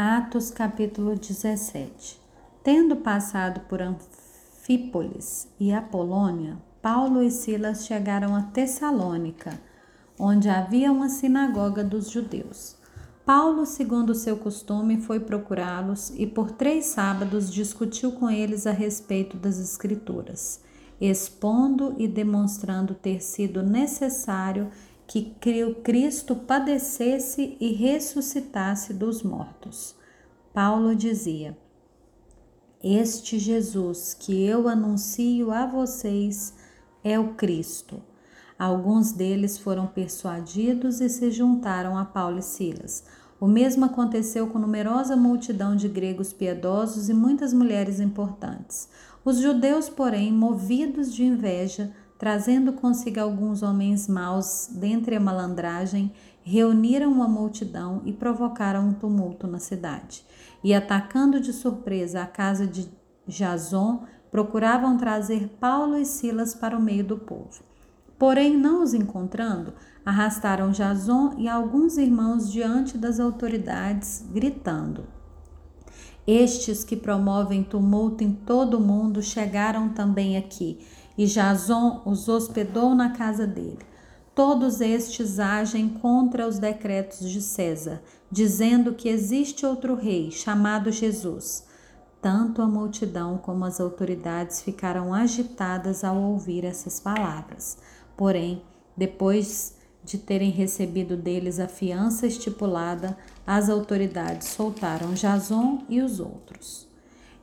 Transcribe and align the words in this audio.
Atos 0.00 0.52
capítulo 0.52 1.16
17 1.16 2.20
Tendo 2.62 2.94
passado 2.94 3.62
por 3.68 3.82
Anfípolis 3.82 5.48
e 5.58 5.72
Apolônia, 5.72 6.56
Paulo 6.80 7.20
e 7.20 7.32
Silas 7.32 7.84
chegaram 7.84 8.36
a 8.36 8.42
Tessalônica, 8.42 9.60
onde 10.16 10.48
havia 10.48 10.92
uma 10.92 11.08
sinagoga 11.08 11.82
dos 11.82 12.10
judeus. 12.10 12.76
Paulo, 13.26 13.66
segundo 13.66 14.14
seu 14.14 14.36
costume, 14.36 15.00
foi 15.00 15.18
procurá-los 15.18 16.10
e 16.10 16.28
por 16.28 16.52
três 16.52 16.86
sábados 16.86 17.52
discutiu 17.52 18.12
com 18.12 18.30
eles 18.30 18.68
a 18.68 18.70
respeito 18.70 19.36
das 19.36 19.58
Escrituras, 19.58 20.60
expondo 21.00 21.96
e 21.98 22.06
demonstrando 22.06 22.94
ter 22.94 23.20
sido 23.20 23.64
necessário 23.64 24.70
que 25.08 25.34
Cristo 25.82 26.36
padecesse 26.36 27.56
e 27.58 27.72
ressuscitasse 27.72 28.92
dos 28.92 29.22
mortos. 29.22 29.96
Paulo 30.52 30.94
dizia: 30.94 31.56
Este 32.84 33.38
Jesus 33.38 34.12
que 34.12 34.44
eu 34.44 34.68
anuncio 34.68 35.50
a 35.50 35.64
vocês 35.64 36.54
é 37.02 37.18
o 37.18 37.32
Cristo. 37.34 38.02
Alguns 38.58 39.10
deles 39.12 39.56
foram 39.56 39.86
persuadidos 39.86 41.00
e 41.00 41.08
se 41.08 41.30
juntaram 41.30 41.96
a 41.96 42.04
Paulo 42.04 42.40
e 42.40 42.42
Silas. 42.42 43.04
O 43.40 43.46
mesmo 43.46 43.84
aconteceu 43.86 44.48
com 44.48 44.58
numerosa 44.58 45.16
multidão 45.16 45.74
de 45.74 45.88
gregos 45.88 46.32
piedosos 46.32 47.08
e 47.08 47.14
muitas 47.14 47.54
mulheres 47.54 47.98
importantes. 47.98 48.88
Os 49.24 49.38
judeus, 49.38 49.88
porém, 49.88 50.32
movidos 50.32 51.14
de 51.14 51.24
inveja, 51.24 51.94
trazendo 52.18 52.72
consigo 52.72 53.20
alguns 53.20 53.62
homens 53.62 54.08
maus 54.08 54.68
dentre 54.72 55.14
a 55.14 55.20
malandragem, 55.20 56.12
reuniram 56.42 57.12
uma 57.12 57.28
multidão 57.28 58.02
e 58.04 58.12
provocaram 58.12 58.88
um 58.88 58.92
tumulto 58.92 59.46
na 59.46 59.60
cidade. 59.60 60.24
E 60.62 60.74
atacando 60.74 61.40
de 61.40 61.52
surpresa 61.52 62.22
a 62.22 62.26
casa 62.26 62.66
de 62.66 62.88
Jason, 63.26 64.04
procuravam 64.30 64.96
trazer 64.96 65.56
Paulo 65.60 65.96
e 65.96 66.04
Silas 66.04 66.54
para 66.54 66.76
o 66.76 66.82
meio 66.82 67.04
do 67.04 67.16
povo. 67.16 67.62
Porém, 68.18 68.56
não 68.56 68.82
os 68.82 68.94
encontrando, 68.94 69.74
arrastaram 70.04 70.72
Jason 70.72 71.34
e 71.38 71.48
alguns 71.48 71.96
irmãos 71.96 72.50
diante 72.50 72.98
das 72.98 73.20
autoridades, 73.20 74.26
gritando: 74.32 75.04
Estes 76.26 76.82
que 76.82 76.96
promovem 76.96 77.62
tumulto 77.62 78.24
em 78.24 78.32
todo 78.32 78.78
o 78.78 78.80
mundo 78.80 79.22
chegaram 79.22 79.90
também 79.90 80.36
aqui 80.36 80.80
e 81.18 81.26
Jason 81.26 82.00
os 82.06 82.28
hospedou 82.28 82.94
na 82.94 83.10
casa 83.10 83.44
dele. 83.44 83.84
Todos 84.36 84.80
estes 84.80 85.40
agem 85.40 85.88
contra 85.88 86.46
os 86.46 86.60
decretos 86.60 87.28
de 87.28 87.42
César, 87.42 88.00
dizendo 88.30 88.94
que 88.94 89.08
existe 89.08 89.66
outro 89.66 89.96
rei, 89.96 90.30
chamado 90.30 90.92
Jesus. 90.92 91.66
Tanto 92.22 92.62
a 92.62 92.68
multidão 92.68 93.36
como 93.36 93.64
as 93.64 93.80
autoridades 93.80 94.62
ficaram 94.62 95.12
agitadas 95.12 96.04
ao 96.04 96.16
ouvir 96.16 96.64
essas 96.64 97.00
palavras. 97.00 97.78
Porém, 98.16 98.62
depois 98.96 99.76
de 100.04 100.18
terem 100.18 100.50
recebido 100.50 101.16
deles 101.16 101.58
a 101.58 101.66
fiança 101.66 102.26
estipulada, 102.26 103.18
as 103.44 103.68
autoridades 103.68 104.48
soltaram 104.48 105.14
Jason 105.14 105.82
e 105.88 106.00
os 106.00 106.20
outros. 106.20 106.87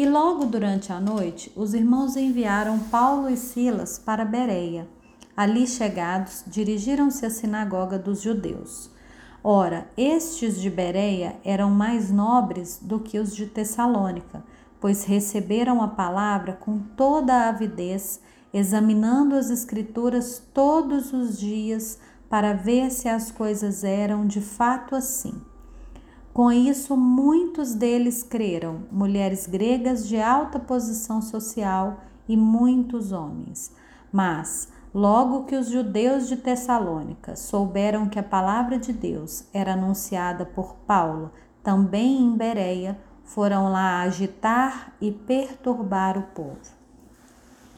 E 0.00 0.08
logo 0.08 0.46
durante 0.46 0.90
a 0.94 0.98
noite, 0.98 1.52
os 1.54 1.74
irmãos 1.74 2.16
enviaram 2.16 2.78
Paulo 2.78 3.28
e 3.28 3.36
Silas 3.36 3.98
para 3.98 4.24
Bereia. 4.24 4.88
Ali 5.36 5.66
chegados, 5.66 6.42
dirigiram-se 6.46 7.26
à 7.26 7.28
sinagoga 7.28 7.98
dos 7.98 8.22
judeus. 8.22 8.90
Ora, 9.44 9.90
estes 9.98 10.58
de 10.58 10.70
Bereia 10.70 11.36
eram 11.44 11.68
mais 11.68 12.10
nobres 12.10 12.78
do 12.80 12.98
que 12.98 13.18
os 13.18 13.36
de 13.36 13.44
Tessalônica, 13.44 14.42
pois 14.80 15.04
receberam 15.04 15.82
a 15.82 15.88
palavra 15.88 16.54
com 16.54 16.78
toda 16.78 17.34
a 17.34 17.48
avidez, 17.50 18.22
examinando 18.54 19.34
as 19.34 19.50
Escrituras 19.50 20.42
todos 20.54 21.12
os 21.12 21.38
dias 21.38 21.98
para 22.26 22.54
ver 22.54 22.90
se 22.90 23.06
as 23.06 23.30
coisas 23.30 23.84
eram 23.84 24.26
de 24.26 24.40
fato 24.40 24.96
assim. 24.96 25.49
Com 26.32 26.52
isso, 26.52 26.96
muitos 26.96 27.74
deles 27.74 28.22
creram, 28.22 28.84
mulheres 28.90 29.48
gregas 29.48 30.06
de 30.06 30.20
alta 30.20 30.60
posição 30.60 31.20
social 31.20 32.00
e 32.28 32.36
muitos 32.36 33.10
homens. 33.10 33.74
Mas, 34.12 34.72
logo 34.94 35.44
que 35.44 35.56
os 35.56 35.68
judeus 35.68 36.28
de 36.28 36.36
Tessalônica 36.36 37.34
souberam 37.34 38.08
que 38.08 38.18
a 38.18 38.22
palavra 38.22 38.78
de 38.78 38.92
Deus 38.92 39.44
era 39.52 39.72
anunciada 39.72 40.46
por 40.46 40.76
Paulo, 40.86 41.32
também 41.64 42.18
em 42.18 42.36
Bereia, 42.36 42.96
foram 43.24 43.70
lá 43.70 44.00
agitar 44.00 44.92
e 45.00 45.10
perturbar 45.10 46.16
o 46.16 46.22
povo. 46.22 46.60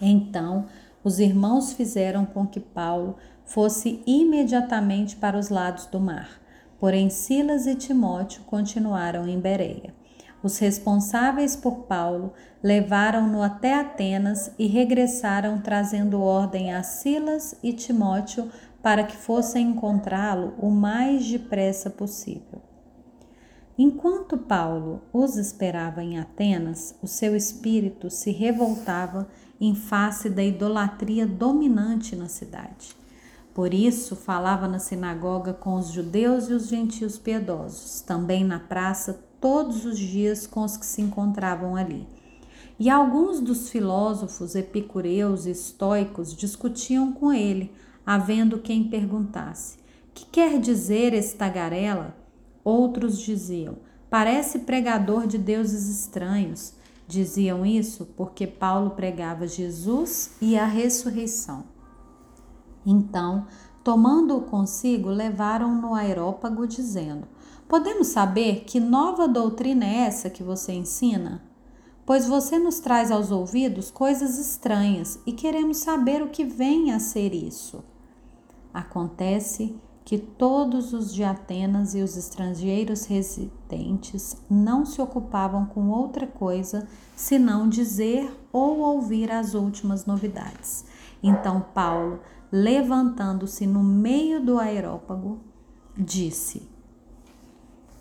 Então, 0.00 0.66
os 1.04 1.20
irmãos 1.20 1.72
fizeram 1.72 2.26
com 2.26 2.44
que 2.46 2.58
Paulo 2.58 3.16
fosse 3.44 4.02
imediatamente 4.04 5.14
para 5.16 5.38
os 5.38 5.50
lados 5.50 5.86
do 5.86 6.00
mar 6.00 6.40
Porém, 6.80 7.10
Silas 7.10 7.66
e 7.66 7.74
Timóteo 7.74 8.42
continuaram 8.44 9.28
em 9.28 9.38
Bereia. 9.38 9.94
Os 10.42 10.58
responsáveis 10.58 11.54
por 11.54 11.80
Paulo 11.80 12.32
levaram-no 12.62 13.42
até 13.42 13.74
Atenas 13.74 14.50
e 14.58 14.66
regressaram 14.66 15.60
trazendo 15.60 16.22
ordem 16.22 16.72
a 16.72 16.82
Silas 16.82 17.54
e 17.62 17.74
Timóteo 17.74 18.50
para 18.82 19.04
que 19.04 19.14
fossem 19.14 19.68
encontrá-lo 19.68 20.54
o 20.58 20.70
mais 20.70 21.28
depressa 21.28 21.90
possível. 21.90 22.62
Enquanto 23.76 24.38
Paulo 24.38 25.02
os 25.12 25.36
esperava 25.36 26.02
em 26.02 26.18
Atenas, 26.18 26.94
o 27.02 27.06
seu 27.06 27.36
espírito 27.36 28.08
se 28.08 28.30
revoltava 28.30 29.28
em 29.60 29.74
face 29.74 30.30
da 30.30 30.42
idolatria 30.42 31.26
dominante 31.26 32.16
na 32.16 32.28
cidade. 32.28 32.99
Por 33.52 33.74
isso, 33.74 34.14
falava 34.14 34.68
na 34.68 34.78
sinagoga 34.78 35.52
com 35.52 35.74
os 35.74 35.88
judeus 35.88 36.48
e 36.48 36.52
os 36.52 36.68
gentios 36.68 37.18
piedosos, 37.18 38.00
também 38.00 38.44
na 38.44 38.60
praça, 38.60 39.24
todos 39.40 39.84
os 39.84 39.98
dias 39.98 40.46
com 40.46 40.62
os 40.62 40.76
que 40.76 40.86
se 40.86 41.02
encontravam 41.02 41.74
ali. 41.74 42.06
E 42.78 42.88
alguns 42.88 43.40
dos 43.40 43.68
filósofos 43.68 44.54
epicureus 44.54 45.46
e 45.46 45.50
estoicos 45.50 46.34
discutiam 46.34 47.12
com 47.12 47.32
ele, 47.32 47.72
havendo 48.06 48.58
quem 48.58 48.84
perguntasse: 48.84 49.76
Que 50.14 50.24
quer 50.26 50.58
dizer 50.58 51.12
esse 51.12 51.34
tagarela? 51.36 52.16
Outros 52.64 53.18
diziam: 53.18 53.76
Parece 54.08 54.60
pregador 54.60 55.26
de 55.26 55.36
deuses 55.36 55.88
estranhos. 55.88 56.74
Diziam 57.06 57.66
isso 57.66 58.06
porque 58.16 58.46
Paulo 58.46 58.90
pregava 58.90 59.46
Jesus 59.46 60.36
e 60.40 60.56
a 60.56 60.64
ressurreição. 60.64 61.64
Então, 62.84 63.46
tomando-o 63.84 64.42
consigo, 64.42 65.08
levaram-no 65.08 65.88
ao 65.88 65.94
aerópago, 65.94 66.66
dizendo: 66.66 67.26
Podemos 67.68 68.08
saber 68.08 68.64
que 68.64 68.80
nova 68.80 69.28
doutrina 69.28 69.84
é 69.84 70.06
essa 70.06 70.30
que 70.30 70.42
você 70.42 70.72
ensina? 70.72 71.42
Pois 72.04 72.26
você 72.26 72.58
nos 72.58 72.80
traz 72.80 73.10
aos 73.10 73.30
ouvidos 73.30 73.90
coisas 73.90 74.38
estranhas 74.38 75.20
e 75.24 75.32
queremos 75.32 75.76
saber 75.76 76.22
o 76.22 76.30
que 76.30 76.44
vem 76.44 76.92
a 76.92 76.98
ser 76.98 77.32
isso. 77.32 77.84
Acontece 78.74 79.76
que 80.04 80.18
todos 80.18 80.92
os 80.92 81.14
de 81.14 81.22
Atenas 81.22 81.94
e 81.94 82.02
os 82.02 82.16
estrangeiros 82.16 83.04
residentes 83.04 84.36
não 84.50 84.84
se 84.84 85.00
ocupavam 85.00 85.66
com 85.66 85.90
outra 85.90 86.26
coisa 86.26 86.88
senão 87.14 87.68
dizer 87.68 88.36
ou 88.52 88.78
ouvir 88.80 89.30
as 89.30 89.54
últimas 89.54 90.06
novidades. 90.06 90.84
Então 91.22 91.64
Paulo 91.72 92.18
levantando-se 92.52 93.66
no 93.66 93.82
meio 93.82 94.44
do 94.44 94.58
aerópago, 94.58 95.40
disse: 95.96 96.68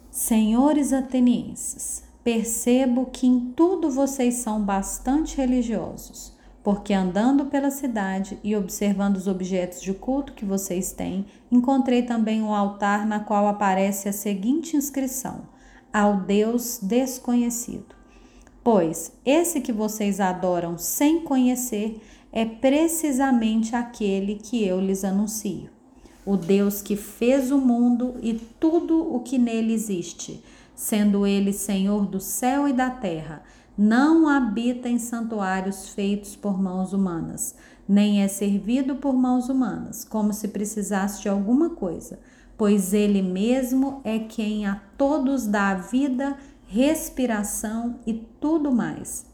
Senhores 0.10 0.92
atenienses, 0.92 2.04
percebo 2.24 3.06
que 3.06 3.28
em 3.28 3.52
tudo 3.52 3.90
vocês 3.90 4.36
são 4.36 4.62
bastante 4.62 5.38
religiosos, 5.38 6.36
porque 6.64 6.94
andando 6.94 7.46
pela 7.46 7.72
cidade 7.72 8.40
e 8.44 8.56
observando 8.56 9.18
os 9.18 9.28
objetos 9.28 9.82
de 9.82 9.94
culto 9.94 10.34
que 10.34 10.46
vocês 10.46 10.92
têm, 10.92 11.26
encontrei 11.52 12.04
também 12.04 12.42
um 12.42 12.54
altar 12.54 13.06
na 13.06 13.20
qual 13.20 13.48
aparece 13.48 14.10
a 14.10 14.14
seguinte 14.14 14.76
inscrição: 14.76 15.44
Ao 15.94 16.18
Deus 16.18 16.80
desconhecido. 16.82 18.00
Pois 18.64 19.12
esse 19.26 19.62
que 19.62 19.72
vocês 19.72 20.20
adoram 20.20 20.78
sem 20.78 21.22
conhecer 21.22 22.02
é 22.32 22.46
precisamente 22.46 23.76
aquele 23.76 24.36
que 24.36 24.64
eu 24.64 24.80
lhes 24.80 25.04
anuncio. 25.04 25.70
O 26.26 26.38
Deus 26.38 26.82
que 26.82 26.96
fez 26.96 27.52
o 27.52 27.58
mundo 27.58 28.16
e 28.22 28.34
tudo 28.34 29.16
o 29.16 29.22
que 29.22 29.38
nele 29.38 29.74
existe, 29.74 30.44
sendo 30.76 31.26
ele 31.26 31.52
Senhor 31.52 32.06
do 32.06 32.20
céu 32.20 32.68
e 32.68 32.74
da 32.74 32.90
terra, 32.90 33.42
não 33.78 34.28
habita 34.28 34.90
em 34.90 35.00
santuários 35.00 35.90
feitos 35.90 36.36
por 36.36 36.62
mãos 36.62 36.94
humanas, 36.94 37.56
nem 37.88 38.22
é 38.22 38.28
servido 38.28 38.98
por 38.98 39.14
mãos 39.14 39.50
humanas, 39.50 40.04
como 40.04 40.34
se 40.34 40.50
precisasse 40.50 41.22
de 41.22 41.30
alguma 41.30 41.72
coisa, 41.72 42.20
pois 42.58 42.94
ele 42.94 43.22
mesmo 43.22 44.02
é 44.04 44.20
quem 44.20 44.68
a 44.68 44.82
todos 44.98 45.48
dá 45.48 45.74
vida, 45.74 46.38
respiração 46.68 48.00
e 48.06 48.14
tudo 48.40 48.72
mais. 48.72 49.26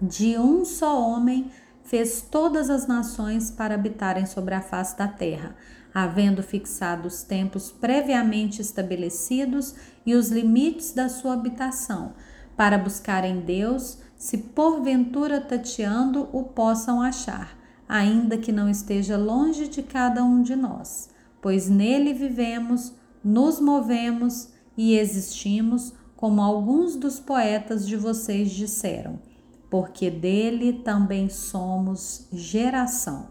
De 0.00 0.36
um 0.36 0.64
só 0.64 1.00
homem 1.00 1.50
fez 1.86 2.20
todas 2.20 2.68
as 2.68 2.86
nações 2.86 3.50
para 3.50 3.74
habitarem 3.74 4.26
sobre 4.26 4.54
a 4.54 4.60
face 4.60 4.98
da 4.98 5.06
terra, 5.06 5.54
havendo 5.94 6.42
fixado 6.42 7.06
os 7.06 7.22
tempos 7.22 7.70
previamente 7.70 8.60
estabelecidos 8.60 9.74
e 10.04 10.14
os 10.14 10.28
limites 10.28 10.92
da 10.92 11.08
sua 11.08 11.34
habitação, 11.34 12.12
para 12.56 12.76
buscarem 12.76 13.40
Deus, 13.40 13.98
se 14.16 14.38
porventura 14.38 15.40
tateando 15.40 16.28
o 16.32 16.42
possam 16.42 17.00
achar, 17.00 17.56
ainda 17.88 18.36
que 18.36 18.50
não 18.50 18.68
esteja 18.68 19.16
longe 19.16 19.68
de 19.68 19.82
cada 19.82 20.24
um 20.24 20.42
de 20.42 20.56
nós, 20.56 21.08
pois 21.40 21.68
nele 21.68 22.12
vivemos, 22.12 22.94
nos 23.22 23.60
movemos 23.60 24.48
e 24.76 24.98
existimos, 24.98 25.94
como 26.16 26.42
alguns 26.42 26.96
dos 26.96 27.20
poetas 27.20 27.86
de 27.86 27.96
vocês 27.96 28.50
disseram 28.50 29.20
porque 29.70 30.10
dele 30.10 30.72
também 30.84 31.28
somos 31.28 32.28
geração. 32.32 33.28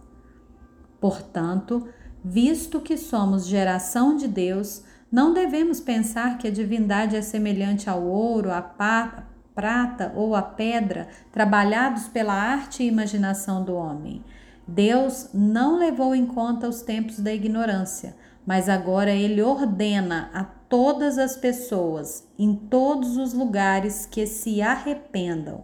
Portanto, 0.99 1.87
visto 2.23 2.79
que 2.81 2.97
somos 2.97 3.45
geração 3.45 4.15
de 4.17 4.27
Deus, 4.27 4.83
não 5.11 5.33
devemos 5.33 5.79
pensar 5.79 6.37
que 6.37 6.47
a 6.47 6.51
divindade 6.51 7.15
é 7.15 7.21
semelhante 7.21 7.89
ao 7.89 8.03
ouro, 8.03 8.51
à 8.51 8.61
prata 8.61 10.11
ou 10.15 10.35
à 10.35 10.41
pedra, 10.41 11.07
trabalhados 11.31 12.07
pela 12.07 12.33
arte 12.33 12.83
e 12.83 12.87
imaginação 12.87 13.63
do 13.63 13.75
homem. 13.75 14.23
Deus 14.67 15.29
não 15.33 15.77
levou 15.77 16.15
em 16.15 16.25
conta 16.25 16.67
os 16.67 16.81
tempos 16.81 17.19
da 17.19 17.31
ignorância, 17.31 18.15
mas 18.45 18.67
agora 18.67 19.11
ele 19.11 19.41
ordena 19.41 20.29
a 20.33 20.43
todas 20.43 21.17
as 21.17 21.37
pessoas, 21.37 22.27
em 22.37 22.55
todos 22.55 23.15
os 23.15 23.33
lugares, 23.33 24.05
que 24.05 24.25
se 24.25 24.61
arrependam 24.61 25.63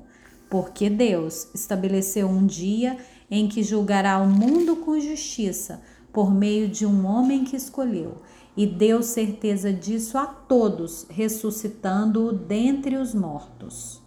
porque 0.52 0.90
Deus 0.90 1.48
estabeleceu 1.56 2.28
um 2.28 2.46
dia 2.46 2.98
em 3.30 3.48
que 3.48 3.64
julgará 3.64 4.20
o 4.20 4.28
mundo 4.28 4.76
com 4.76 5.00
justiça 5.00 5.82
por 6.12 6.34
meio 6.34 6.68
de 6.68 6.86
um 6.86 7.06
homem 7.06 7.46
que 7.46 7.56
escolheu, 7.56 8.18
e 8.58 8.68
deu 8.68 9.02
certeza 9.02 9.72
disso 9.72 10.18
a 10.18 10.26
todos, 10.26 11.08
ressuscitando-o 11.10 12.34
dentre 12.34 12.98
os 12.98 13.16
mortos. 13.16 14.04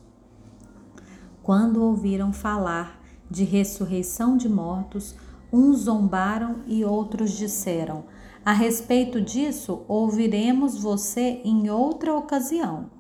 Quando 1.43 1.83
ouviram 1.83 2.31
falar 2.31 3.03
de 3.31 3.43
ressurreição 3.43 4.37
de 4.37 4.47
mortos, 4.47 5.15
uns 5.51 5.79
zombaram 5.85 6.57
e 6.67 6.85
outros 6.85 7.33
disseram: 7.33 8.05
A 8.45 8.53
respeito 8.53 9.19
disso, 9.19 9.83
ouviremos 9.89 10.79
você 10.79 11.41
em 11.43 11.71
outra 11.71 12.15
ocasião. 12.15 12.91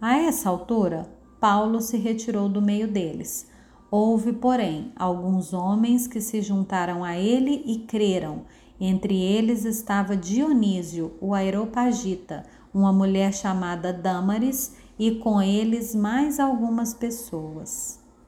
A 0.00 0.16
essa 0.18 0.48
altura, 0.48 1.15
Paulo 1.40 1.80
se 1.80 1.96
retirou 1.96 2.48
do 2.48 2.62
meio 2.62 2.88
deles. 2.88 3.48
Houve, 3.90 4.32
porém, 4.32 4.92
alguns 4.96 5.52
homens 5.52 6.06
que 6.06 6.20
se 6.20 6.42
juntaram 6.42 7.04
a 7.04 7.16
ele 7.16 7.62
e 7.66 7.78
creram. 7.80 8.42
Entre 8.80 9.16
eles 9.16 9.64
estava 9.64 10.16
Dionísio, 10.16 11.14
o 11.20 11.34
Aeropagita, 11.34 12.44
uma 12.74 12.92
mulher 12.92 13.32
chamada 13.32 13.92
Dâmaris, 13.92 14.74
e 14.98 15.12
com 15.16 15.40
eles 15.40 15.94
mais 15.94 16.40
algumas 16.40 16.94
pessoas. 16.94 18.05